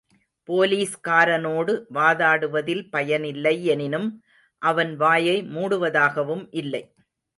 [0.49, 4.09] போலீஸ்காரனோடு வாதாடுவதில் பயனில்லை யெனினும்
[4.61, 6.83] அவன் வாயை மூடுவதாகவும் இல்லை.